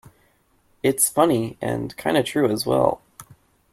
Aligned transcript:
It's 0.81 1.09
funny, 1.11 1.59
and 1.61 1.95
kinda 1.95 2.23
true 2.23 2.49
as 2.49 2.65
well! 2.65 3.01